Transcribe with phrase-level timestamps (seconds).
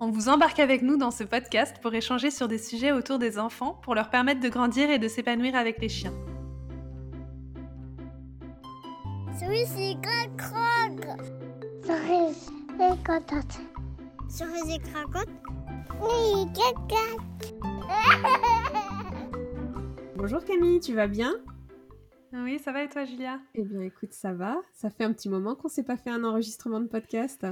[0.00, 3.38] On vous embarque avec nous dans ce podcast pour échanger sur des sujets autour des
[3.38, 6.12] enfants, pour leur permettre de grandir et de s'épanouir avec les chiens.
[20.16, 21.34] Bonjour Camille, tu vas bien?
[22.32, 23.38] Oui, ça va et toi Julia?
[23.54, 24.56] Eh bien écoute, ça va.
[24.72, 27.46] Ça fait un petit moment qu'on s'est pas fait un enregistrement de podcast.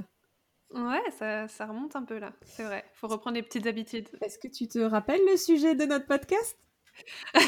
[0.74, 2.84] Ouais, ça, ça remonte un peu là, c'est vrai.
[2.94, 4.08] Faut reprendre les petites habitudes.
[4.22, 6.56] Est-ce que tu te rappelles le sujet de notre podcast?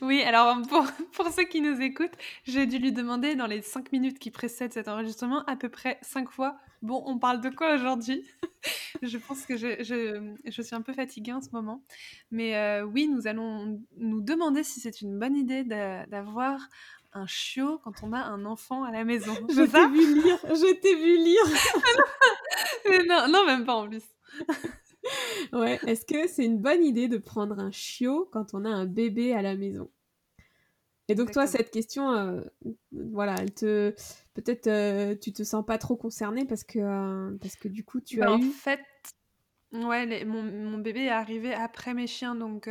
[0.00, 3.90] Oui, alors pour, pour, ceux qui nous écoutent, j'ai dû lui demander dans les 5
[3.92, 7.74] minutes qui précèdent cet enregistrement à peu près 5 fois Bon, on parle de quoi
[7.74, 8.28] aujourd'hui?
[9.02, 11.82] Je pense que je, je, je, suis un peu fatiguée en ce moment.
[12.30, 16.68] Mais euh, oui, nous allons nous demander si c'est une bonne idée d'avoir
[17.14, 19.34] un chiot quand on a un enfant à la maison.
[19.48, 23.06] Je t'ai vu lire, je t'ai vu lire.
[23.08, 24.02] non, non, même pas en plus.
[25.52, 28.84] ouais, est-ce que c'est une bonne idée de prendre un chiot quand on a un
[28.84, 29.90] bébé à la maison?
[31.08, 32.40] Et donc toi, cette question, euh,
[32.92, 33.94] voilà, elle te,
[34.32, 38.00] peut-être, euh, tu te sens pas trop concernée parce que, euh, parce que du coup,
[38.00, 38.50] tu bah, as en eu.
[38.50, 38.80] fait,
[39.72, 42.70] ouais, mon, mon, bébé est arrivé après mes chiens, donc,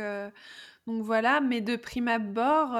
[0.86, 1.40] donc voilà.
[1.40, 2.76] Mais de prime abord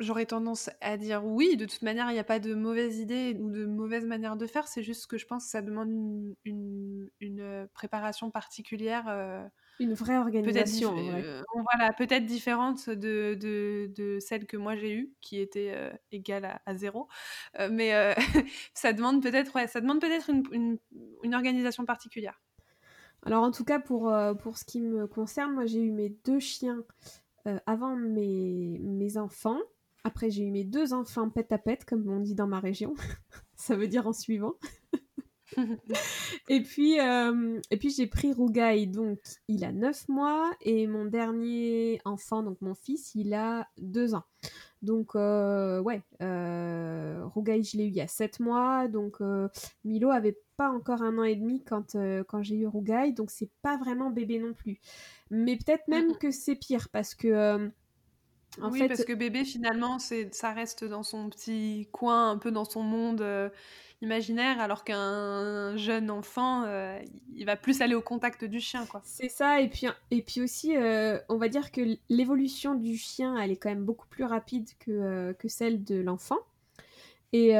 [0.00, 1.58] J'aurais tendance à dire oui.
[1.58, 4.46] De toute manière, il n'y a pas de mauvaise idée ou de mauvaise manière de
[4.46, 4.66] faire.
[4.66, 9.04] C'est juste que je pense que ça demande une, une, une euh, préparation particulière.
[9.08, 9.46] Euh,
[9.78, 10.94] une vraie organisation.
[10.94, 15.74] Peut euh, voilà, peut-être différente de, de, de, celle que moi j'ai eue, qui était
[15.76, 17.06] euh, égale à, à zéro.
[17.70, 17.92] Mais
[18.74, 20.78] ça demande peut-être ouais, ça demande peut-être une,
[21.22, 22.40] une, organisation particulière.
[23.22, 24.10] Alors en tout cas, pour,
[24.40, 26.82] pour ce qui me concerne, moi j'ai eu mes deux chiens
[27.66, 29.58] avant mes, mes enfants.
[30.04, 32.94] Après, j'ai eu mes deux enfants pète à pète, comme on dit dans ma région.
[33.54, 34.54] Ça veut dire en suivant.
[36.48, 39.18] et puis, euh, et puis j'ai pris Rougaï, donc
[39.48, 44.24] il a 9 mois, et mon dernier enfant, donc mon fils, il a 2 ans.
[44.82, 49.48] Donc, euh, ouais, euh, Rougaï, je l'ai eu il y a 7 mois, donc euh,
[49.84, 51.96] Milo avait pas encore un an et demi quand,
[52.28, 54.80] quand j'ai eu Rougaï, donc c'est pas vraiment bébé non plus.
[55.30, 57.70] Mais peut-être même que c'est pire, parce que
[58.60, 58.88] en oui, fait...
[58.88, 62.82] parce que bébé, finalement, c'est, ça reste dans son petit coin, un peu dans son
[62.82, 63.48] monde euh,
[64.02, 66.98] imaginaire, alors qu'un jeune enfant, euh,
[67.34, 69.00] il va plus aller au contact du chien, quoi.
[69.04, 73.36] C'est ça, et puis, et puis aussi, euh, on va dire que l'évolution du chien,
[73.38, 76.38] elle est quand même beaucoup plus rapide que, que celle de l'enfant.
[77.32, 77.54] Et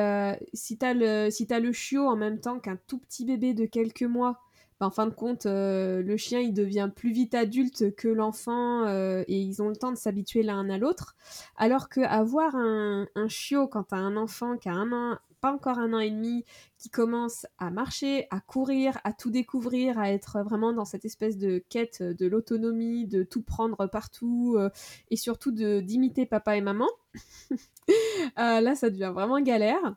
[0.53, 3.67] si t'as le, si as le chiot en même temps qu'un tout petit bébé de
[3.67, 4.41] quelques mois,
[4.81, 8.87] bah, en fin de compte, euh, le chien il devient plus vite adulte que l'enfant
[8.87, 11.17] euh, et ils ont le temps de s'habituer l'un à l'autre.
[11.57, 15.53] Alors que avoir un, un chiot quand t'as un enfant qui a un an, pas
[15.53, 16.45] encore un an et demi,
[16.79, 21.37] qui commence à marcher, à courir, à tout découvrir, à être vraiment dans cette espèce
[21.37, 24.71] de quête de l'autonomie, de tout prendre partout euh,
[25.11, 26.89] et surtout d'imiter papa et maman.
[28.37, 29.95] Là, ça devient vraiment galère.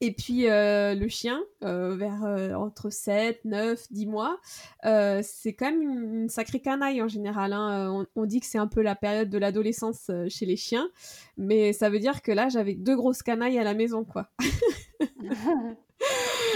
[0.00, 4.38] Et puis euh, le chien, euh, vers euh, entre 7, 9, 10 mois,
[4.82, 7.52] c'est quand même une, une, sacrée canaille en général.
[7.52, 7.90] Hein.
[7.92, 10.88] On, on, dit que c'est un peu la période de l'adolescence chez les chiens,
[11.36, 14.30] mais ça veut dire que là, j'avais deux grosses canailles à la maison, quoi.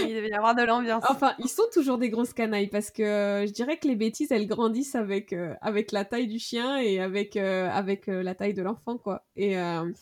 [0.01, 1.03] Il devait y avoir de l'ambiance.
[1.09, 4.31] Enfin, ils sont toujours des grosses canailles parce que euh, je dirais que les bêtises,
[4.31, 8.53] elles grandissent avec euh, avec la taille du chien et avec euh, avec la taille
[8.53, 9.23] de l'enfant, quoi.
[9.35, 9.93] Et mmh,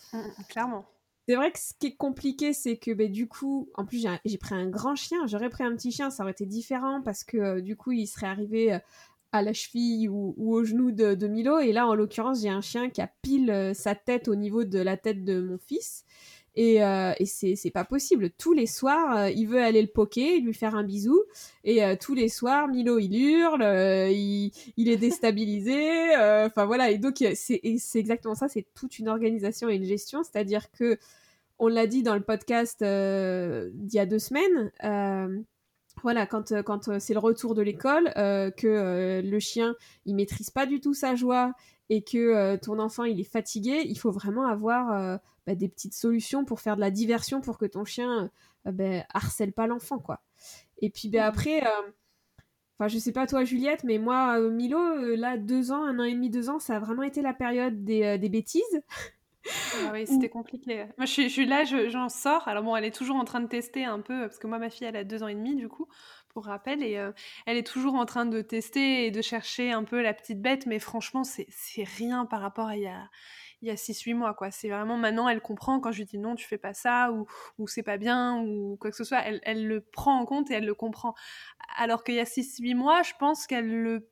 [0.48, 0.84] clairement.
[1.26, 4.38] C'est vrai que ce qui est compliqué, c'est que bah, du coup, en plus j'ai
[4.38, 7.36] pris un grand chien, j'aurais pris un petit chien, ça aurait été différent parce que
[7.38, 8.78] euh, du coup il serait arrivé
[9.32, 11.58] à la cheville ou, au genou de, Milo.
[11.58, 14.62] Et là, en l'occurrence, j'ai un chien qui a pile euh, sa tête au niveau
[14.62, 16.04] de la tête de mon fils.
[16.56, 18.30] Et, euh, c'est pas possible.
[18.30, 21.20] Tous les soirs, euh, il veut aller le poker, lui faire un bisou.
[21.64, 26.14] Et euh, tous les soirs, Milo, il hurle, euh, il, il, est déstabilisé.
[26.46, 26.90] Enfin voilà.
[26.90, 28.48] Et donc, c'est exactement ça.
[28.48, 30.22] C'est toute une organisation et une gestion.
[30.22, 30.98] C'est-à-dire que,
[31.64, 34.70] on l'a dit dans le podcast d'il y a deux semaines,
[36.02, 39.74] voilà, quand, quand c'est le retour de l'école, euh, que euh, le chien,
[40.04, 41.52] il maîtrise pas du tout sa joie
[41.88, 45.94] et que euh, ton enfant, il est fatigué, il faut vraiment avoir bah, des petites
[45.94, 48.30] solutions pour faire de la diversion pour que ton chien
[48.64, 50.20] bah, harcèle pas l'enfant, quoi.
[50.78, 51.62] Et puis bah, après,
[52.76, 56.12] Enfin, je sais pas toi, Juliette, mais moi, Milo, là, deux ans, un an et
[56.12, 58.82] demi, deux ans, ça a vraiment été la période des, des bêtises.
[59.46, 60.86] Ah oui, c'était compliqué.
[60.96, 62.48] Moi, je suis, je suis là, j'en sors.
[62.48, 64.70] Alors bon, elle est toujours en train de tester un peu, parce que moi, ma
[64.70, 65.86] fille, elle a deux ans et demi, du coup,
[66.28, 66.98] pour rappel, et
[67.46, 70.66] elle est toujours en train de tester et de chercher un peu la petite bête,
[70.66, 73.08] mais franchement, c'est rien par rapport à il y a,
[73.64, 74.50] il y a 6-8 mois, quoi.
[74.50, 77.26] C'est vraiment maintenant, elle comprend quand je lui dis non, tu fais pas ça, ou,
[77.58, 80.50] ou c'est pas bien, ou quoi que ce soit, elle, elle, le prend en compte
[80.50, 81.14] et elle le comprend.
[81.76, 84.08] Alors qu'il y a 6-8 mois, je pense qu'elle le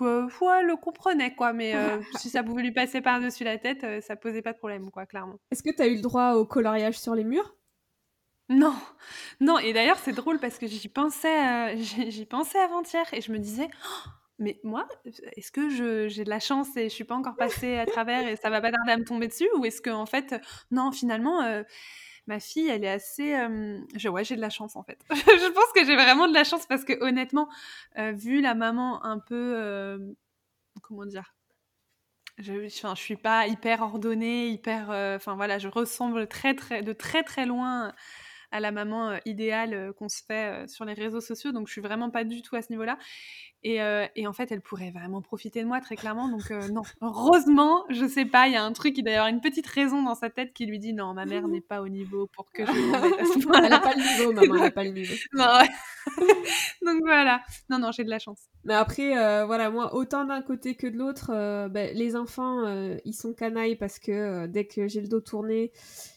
[0.00, 1.52] ouais, le comprenait, quoi.
[1.52, 4.58] Mais euh, si ça pouvait lui passer par-dessus la tête, euh, ça posait pas de
[4.58, 5.38] problème, quoi, clairement.
[5.50, 7.54] Est-ce que tu as eu le droit au coloriage sur les murs?
[8.48, 8.74] Non,
[9.40, 9.58] non.
[9.58, 11.76] Et d'ailleurs, c'est drôle parce que j'y pensais, euh,
[12.08, 14.08] j'y pensais avant-hier et je me disais, «Oh,
[14.38, 14.86] mais moi,
[15.36, 15.68] est-ce que
[16.08, 18.60] j'ai de la chance et je suis pas encore passée à travers et ça va
[18.60, 20.34] pas tarder à me tomber dessus Ou est-ce que, en fait,
[20.70, 21.62] non, finalement, euh,
[22.26, 23.34] ma fille, elle est assez.
[23.34, 24.98] Euh, je, ouais, j'ai de la chance, en fait.
[25.10, 27.48] je pense que j'ai vraiment de la chance parce que, honnêtement,
[27.98, 30.14] euh, vu la maman un peu.
[30.82, 31.34] comment dire
[32.38, 34.90] je, enfin, je suis pas hyper ordonnée, hyper.
[35.16, 37.94] Enfin, voilà, je ressemble très, très, de très, très loin
[38.54, 41.50] à la maman idéale qu'on se fait sur les réseaux sociaux.
[41.50, 42.96] Donc, je suis vraiment pas du tout à ce niveau-là.
[43.64, 43.78] Et,
[44.14, 46.28] et, en fait, elle pourrait vraiment profiter de moi très clairement.
[46.28, 49.28] Donc non, heureusement, je sais pas, il y a un truc, il doit y avoir
[49.28, 51.88] une petite raison dans sa tête qui lui dit non, ma mère n'est pas au
[51.88, 52.70] niveau pour que je
[53.64, 55.14] Elle n'a pas le niveau, maman, elle n'a pas le niveau.
[55.32, 56.34] non, ouais.
[56.84, 57.40] donc voilà,
[57.70, 58.42] non, non, j'ai de la chance.
[58.64, 59.14] Mais après,
[59.46, 61.28] voilà, moi, autant d'un côté que de l'autre,
[61.68, 62.66] ben, les enfants,
[63.04, 65.72] ils sont canailles parce que dès que j'ai le dos tourné,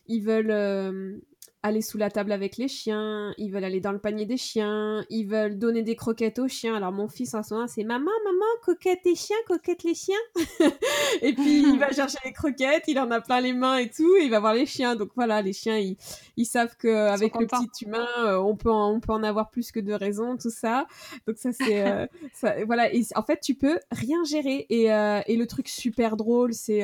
[0.08, 1.22] ils veulent
[1.64, 5.04] aller sous la table avec les chiens, ils veulent aller dans le panier des chiens,
[5.10, 6.76] ils veulent donner des croquettes aux chiens.
[6.76, 10.16] Alors mon fils en ce moment c'est maman, maman, coquette les chiens, coquette les chiens.
[11.22, 14.16] et puis il va chercher les croquettes, il en a plein les mains et tout,
[14.16, 14.96] et il va voir les chiens.
[14.96, 15.98] Donc voilà, les chiens ils,
[16.38, 19.72] ils savent qu'avec le petit humain, euh, on, peut en, on peut en avoir plus
[19.72, 20.86] que deux raisons, tout ça.
[21.28, 21.88] Donc ça c'est...
[21.88, 22.06] Euh,
[22.66, 24.68] voilà, et en fait tu peux rien gérer.
[24.70, 26.84] Et, euh, et le truc super drôle c'est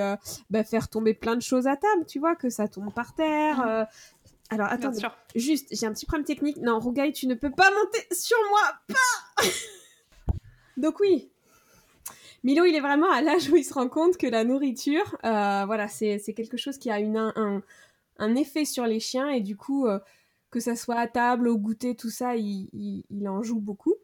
[0.50, 3.88] bah, faire tomber plein de choses à table, tu vois, que ça tombe par terre.
[4.50, 4.92] Alors attends,
[5.36, 6.58] juste, j'ai un petit problème technique.
[6.58, 9.44] Non, Rougaï, tu ne peux pas monter sur moi, pas
[10.78, 11.32] Donc oui,
[12.44, 15.64] Milo, il est vraiment à l'âge où il se rend compte que la nourriture, euh,
[15.66, 17.64] voilà, c'est quelque chose qui a une, un,
[18.18, 20.00] un, effet sur les chiens et du coup, euh,
[20.52, 22.70] que ça soit à table, au goûter, tout ça, il,
[23.10, 23.96] il, en joue beaucoup.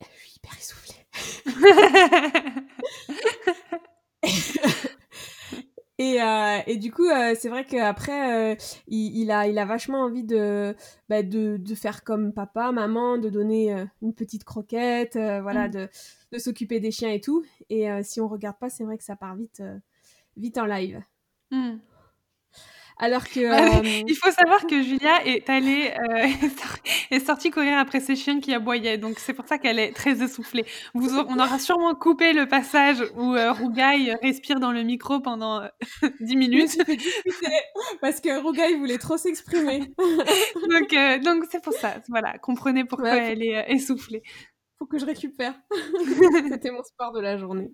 [0.00, 1.06] Je suis hyper essoufflée.
[6.00, 8.56] Et, euh, et, du coup, euh, c'est vrai qu'après, euh,
[8.88, 10.74] il, il, a, il a vachement envie de,
[11.10, 15.72] bah, de, de, faire comme papa, maman, de donner une petite croquette, voilà, mm.
[15.72, 15.88] de,
[16.32, 17.44] de s'occuper des chiens et tout.
[17.68, 19.62] Et si on regarde pas, c'est vrai que ça part vite,
[20.38, 21.02] vite en live.
[21.50, 21.76] Mm.
[23.00, 23.40] Alors que.
[23.40, 26.26] Euh, il faut savoir que Julia est allée, euh,
[27.10, 28.98] est sortie courir après ses chiens qui aboyaient.
[28.98, 30.66] Donc c'est pour ça qu'elle est très essoufflée.
[30.92, 35.62] Vous, on aura sûrement coupé le passage où euh, Rougaï respire dans le micro pendant
[36.20, 36.78] 10 minutes.
[38.02, 39.90] parce que Rougaï voulait trop s'exprimer.
[39.98, 41.94] donc donc c'est pour ça.
[42.08, 44.22] Voilà, comprenez pourquoi elle est essoufflée.
[44.80, 45.54] Faut que je récupère.
[46.50, 47.70] C'était mon sport de la journée.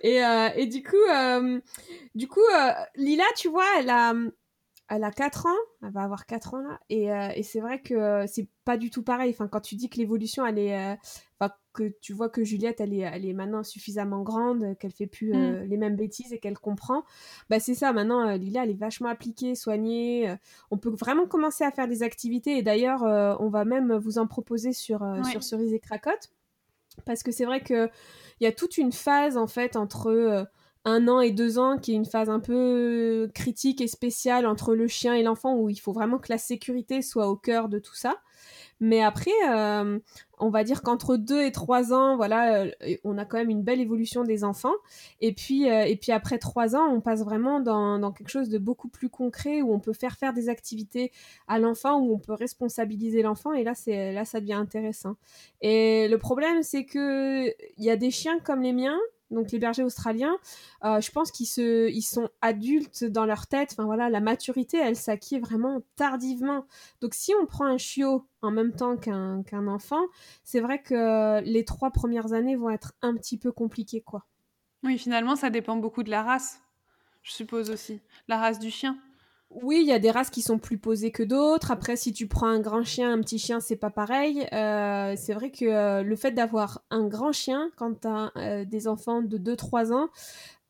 [0.00, 0.20] Et,
[0.56, 0.96] et du coup,
[2.16, 2.40] du coup
[2.96, 4.12] Lila, tu vois, elle a
[4.88, 7.80] elle a 4 ans, elle va avoir 4 ans là, et, euh, et c'est vrai
[7.80, 9.30] que c'est pas du tout pareil.
[9.30, 10.94] Enfin, quand tu dis que l'évolution, elle est, euh,
[11.40, 15.06] enfin, que tu vois que Juliette, elle est, elle est maintenant suffisamment grande, qu'elle fait
[15.06, 15.68] plus euh, mm.
[15.68, 17.04] les mêmes bêtises et qu'elle comprend,
[17.50, 17.92] bah c'est ça.
[17.92, 20.34] Maintenant, Lila, elle est vachement appliquée, soignée.
[20.70, 23.02] on peut vraiment commencer à faire des activités, et d'ailleurs,
[23.40, 26.30] on va même vous en proposer sur, sur Cerise et Cracotte,
[27.04, 27.90] parce que c'est vrai que
[28.40, 30.48] il y a toute une phase en fait entre
[30.84, 34.74] un an et deux ans, qui est une phase un peu critique et spéciale entre
[34.74, 37.78] le chien et l'enfant, où il faut vraiment que la sécurité soit au cœur de
[37.78, 38.16] tout ça.
[38.80, 39.98] Mais après, euh,
[40.38, 42.70] on va dire qu'entre deux et trois ans, voilà, euh,
[43.04, 44.74] on a quand même une belle évolution des enfants.
[45.20, 48.48] Et puis, euh, et puis après trois ans, on passe vraiment dans, dans, quelque chose
[48.48, 51.12] de beaucoup plus concret, où on peut faire faire des activités
[51.48, 53.52] à l'enfant, où on peut responsabiliser l'enfant.
[53.52, 55.16] Et là, c'est là, ça devient intéressant.
[55.60, 58.98] Et le problème, c'est que il y a des chiens comme les miens
[59.34, 60.36] donc les bergers australiens,
[60.84, 63.70] euh, je pense qu'ils se, ils sont adultes dans leur tête.
[63.72, 66.66] Enfin voilà, la maturité, elle s'acquiert vraiment tardivement.
[67.00, 70.02] Donc si on prend un chiot en même temps qu'un enfant,
[70.44, 74.26] c'est vrai que les trois premières années vont être un petit peu compliquées, quoi.
[74.82, 76.60] Oui, finalement, ça dépend beaucoup de la race,
[77.22, 78.98] je suppose aussi, la race du chien.
[79.62, 81.70] Oui, il y a des races qui sont plus posées que d'autres.
[81.70, 84.48] Après, si tu prends un grand chien, un petit chien, c'est pas pareil.
[84.52, 88.88] Euh, c'est vrai que euh, le fait d'avoir un grand chien quand tu euh, des
[88.88, 90.08] enfants de 2-3 ans,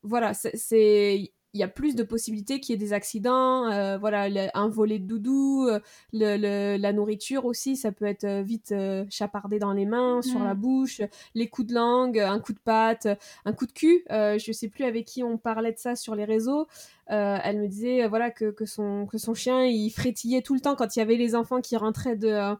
[0.03, 4.27] voilà, c'est il y a plus de possibilités qu'il y ait des accidents, euh, voilà,
[4.53, 5.79] un volet de doudou, euh,
[6.13, 8.73] le, la nourriture aussi, ça peut être vite
[9.09, 10.59] chapardé dans les mains, sur la mm.
[10.59, 11.01] bouche,
[11.33, 13.07] les coups de langue, un coup de patte,
[13.45, 14.03] un coup de cul.
[14.09, 16.67] je sais plus avec qui on parlait de ça sur les réseaux.
[17.07, 20.75] elle me disait voilà que, que, son, que son chien il frétillait tout le temps
[20.75, 22.55] quand il y avait les enfants qui rentraient de,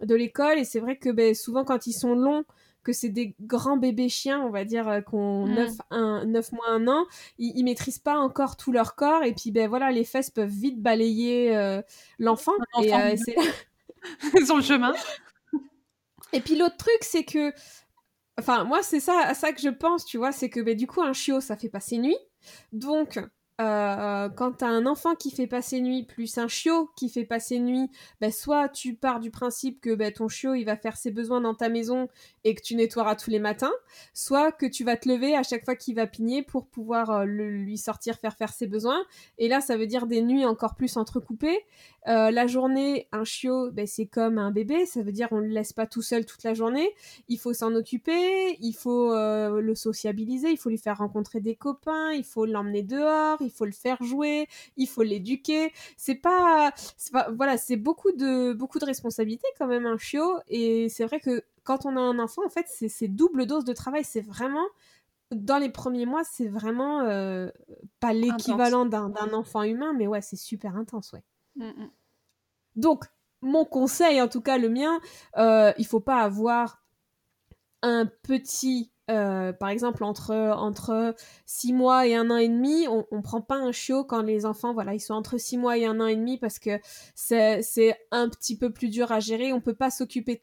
[0.00, 0.58] de l'école.
[0.58, 2.44] Et c'est vrai que ben, souvent quand ils sont longs
[2.84, 6.30] que c'est des grands bébés chiens, on va dire, qu'on 9, mm.
[6.30, 7.06] 9 mois, 1 an,
[7.38, 10.48] ils, ils, maîtrisent pas encore tout leur corps, et puis ben voilà, les fesses peuvent
[10.48, 11.82] vite balayer euh,
[12.18, 13.36] l'enfant, et euh, c'est...
[14.44, 14.94] sur le chemin.
[16.32, 17.52] Et puis l'autre truc, c'est que,
[18.38, 20.86] enfin, moi, c'est ça, à ça que je pense, tu vois, c'est que ben, du
[20.86, 22.18] coup, un chiot, ça fait passer nuit,
[22.72, 23.18] donc
[23.60, 27.60] euh, quand t'as un enfant qui fait passer nuit plus un chiot qui fait passer
[27.60, 27.88] nuit,
[28.20, 31.40] ben soit tu pars du principe que ben, ton chiot il va faire ses besoins
[31.40, 32.08] dans ta maison
[32.42, 33.72] et que tu nettoieras tous les matins,
[34.12, 37.24] soit que tu vas te lever à chaque fois qu'il va pigner pour pouvoir euh,
[37.26, 39.04] lui sortir faire faire ses besoins.
[39.38, 41.64] Et là ça veut dire des nuits encore plus entrecoupées.
[42.06, 45.48] Euh, la journée, un chiot, ben, c'est comme un bébé, ça veut dire on le
[45.48, 46.88] laisse pas tout seul toute la journée.
[47.28, 51.56] Il faut s'en occuper, il faut euh, le sociabiliser, il faut lui faire rencontrer des
[51.56, 54.46] copains, il faut l'emmener dehors, il faut le faire jouer,
[54.76, 55.72] il faut l'éduquer.
[55.96, 56.72] C'est pas,
[57.12, 60.38] pas, voilà, c'est beaucoup de beaucoup de responsabilités quand même un chiot.
[60.48, 63.72] Et c'est vrai que quand on a un enfant, en fait, c'est double dose de
[63.72, 64.04] travail.
[64.04, 64.66] C'est vraiment
[65.30, 67.48] dans les premiers mois, c'est vraiment euh,
[68.00, 71.22] pas l'équivalent d'un enfant humain, mais ouais, c'est super intense, ouais.
[71.56, 71.90] Mm, mm.
[72.76, 73.04] Donc,
[73.40, 75.00] mon conseil, en tout cas le mien,
[75.36, 76.82] euh, il faut pas avoir
[77.82, 83.06] un petit, euh, par exemple entre entre six mois et un an et demi, on,
[83.10, 85.84] on prend pas un chiot quand les enfants, voilà, ils sont entre six mois et
[85.84, 86.80] un an et demi parce que
[87.14, 89.52] c'est un petit peu plus dur à gérer.
[89.52, 90.42] On peut pas s'occuper,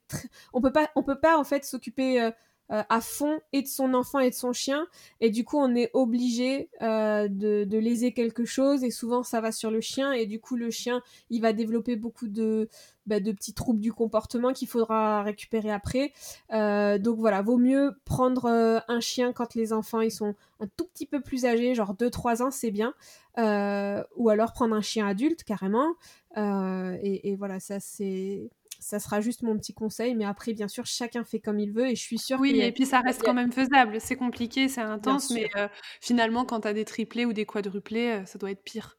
[0.53, 2.31] on peut pas, peut pas en fait s'occuper euh,
[2.71, 4.87] euh, à fond et de son enfant et de son chien.
[5.19, 8.85] Et du coup, on est obligé euh, de, de, léser quelque chose.
[8.85, 10.13] Et souvent, ça va sur le chien.
[10.13, 12.69] Et du coup, le chien, il va développer beaucoup de,
[13.07, 16.13] bah, de petits troubles du comportement qu'il faudra récupérer après.
[16.53, 18.45] Euh, donc voilà, vaut mieux prendre
[18.87, 22.41] un chien quand les enfants ils sont un tout petit peu plus âgés, genre 2-3
[22.41, 22.93] ans, c'est bien.
[23.37, 25.89] ou alors prendre un chien adulte carrément.
[26.37, 28.49] Et, et, voilà, ça c'est
[28.81, 31.91] ça sera juste mon petit conseil, mais après, bien sûr, chacun fait comme il veut
[31.91, 34.01] et je suis sûre Oui, et puis ça reste quand même faisable.
[34.01, 35.67] C'est compliqué, c'est intense, mais euh,
[36.01, 38.97] finalement, quand tu as des triplés ou des quadruplés, euh, ça doit être pire.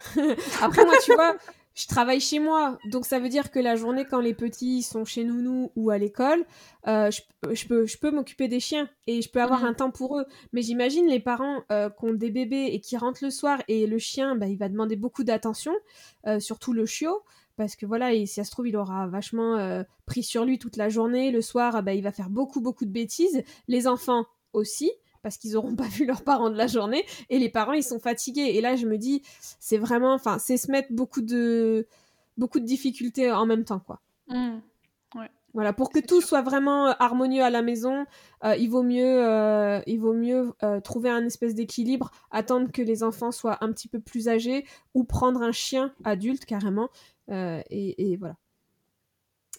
[0.60, 1.36] après, moi, tu vois,
[1.76, 5.04] je travaille chez moi, donc ça veut dire que la journée, quand les petits sont
[5.04, 6.44] chez nous ou à l'école,
[6.88, 7.20] euh, je,
[7.68, 10.26] peux, je peux m'occuper des chiens et je peux avoir mmh un temps pour eux.
[10.52, 13.98] Mais j'imagine les parents qui ont des bébés et qui rentrent le soir et le
[13.98, 15.72] chien, bah, il va demander beaucoup d'attention,
[16.40, 17.22] surtout le chiot
[17.56, 20.58] parce que voilà, et si ça se trouve, il aura vachement euh, pris sur lui
[20.58, 21.30] toute la journée.
[21.30, 23.42] Le soir, ah bah, il va faire beaucoup, beaucoup de bêtises.
[23.68, 24.90] Les enfants aussi,
[25.22, 27.04] parce qu'ils n'auront pas vu leurs parents de la journée.
[27.28, 28.52] Et les parents, ils sont fatigués.
[28.54, 29.22] Et là, je me dis,
[29.60, 31.86] c'est vraiment, enfin, c'est se mettre beaucoup de,
[32.38, 34.00] beaucoup de difficultés en même temps, quoi.
[34.28, 34.60] Mmh.
[35.54, 38.06] Voilà, pour que tout soit vraiment euh, harmonieux à la maison,
[38.44, 43.32] euh, il vaut mieux, il vaut mieux trouver un espèce d'équilibre, attendre que les enfants
[43.32, 46.88] soient un petit peu plus âgés ou prendre un chien adulte carrément
[47.30, 48.36] euh, et, voilà.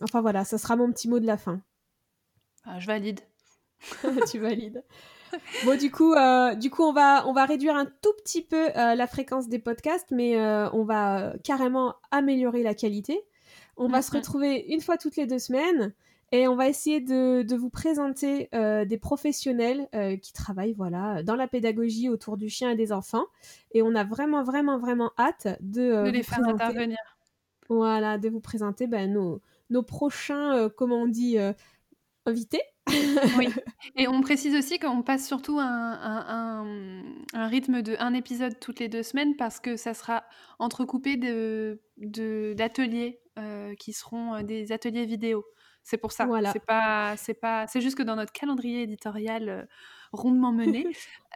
[0.01, 1.61] Enfin voilà, ça sera mon petit mot de la fin.
[2.65, 3.19] Ah, je valide.
[4.31, 4.83] tu valides.
[5.65, 8.69] Bon, du coup, euh, du coup on, va, on va réduire un tout petit peu
[8.77, 10.39] euh, la fréquence des podcasts, mais
[10.73, 13.23] on va carrément améliorer la qualité.
[13.77, 15.93] On va se retrouver une fois toutes les deux semaines
[16.31, 19.87] et on va essayer de, de vous présenter des professionnels
[20.21, 23.25] qui travaillent voilà, dans la pédagogie autour du chien et des enfants.
[23.71, 26.97] Et on a vraiment, vraiment, vraiment hâte de, de les faire intervenir.
[27.69, 31.53] Voilà, de vous présenter ben, nos, nos, prochains, euh, comment on dit, euh,
[32.25, 32.61] invités.
[33.37, 33.47] oui,
[33.95, 36.65] et on précise aussi qu'on passe surtout un, un,
[37.33, 40.23] un, rythme de un épisode toutes les deux semaines parce que ça sera
[40.59, 45.45] entrecoupé d'ateliers de, d'ateliers euh, qui seront des ateliers vidéo.
[45.83, 46.25] C'est pour ça.
[46.25, 46.51] Voilà.
[46.51, 49.67] C'est pas, c'est pas, c'est juste que dans notre calendrier éditorial
[50.11, 50.87] rondement mené,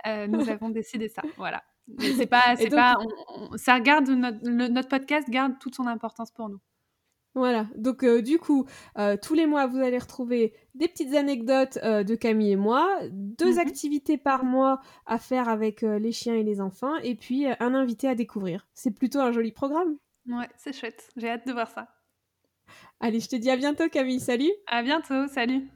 [0.27, 1.21] nous avons décidé ça.
[1.37, 1.63] Voilà.
[1.99, 2.95] C'est pas, c'est pas,
[3.55, 6.59] ça garde notre, podcast garde toute son importance pour nous.
[7.33, 8.65] Voilà, donc euh, du coup,
[8.97, 12.99] euh, tous les mois, vous allez retrouver des petites anecdotes euh, de Camille et moi,
[13.11, 13.59] deux mhm.
[13.59, 18.07] activités par mois à faire avec les chiens et les enfants, et puis un invité
[18.07, 18.67] à découvrir.
[18.73, 19.97] C'est plutôt un joli programme.
[20.27, 21.09] Ouais, c'est chouette.
[21.15, 21.87] J'ai hâte de voir ça.
[22.99, 25.67] Allez, je te dis à bientôt Camille, salut À bientôt, salut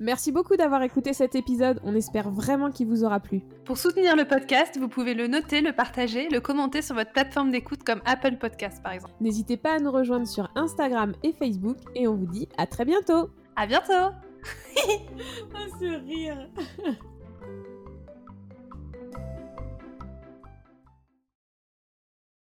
[0.00, 3.40] Merci beaucoup d'avoir écouté cet épisode, on espère vraiment qu'il vous aura plu.
[3.64, 7.52] Pour soutenir le podcast, vous pouvez le noter, le partager, le commenter sur votre plateforme
[7.52, 9.14] d'écoute comme Apple Podcast par exemple.
[9.20, 12.84] N'hésitez pas à nous rejoindre sur Instagram et Facebook et on vous dit à très
[12.84, 13.30] bientôt.
[13.54, 13.92] À bientôt.
[13.92, 16.48] ah, ce rire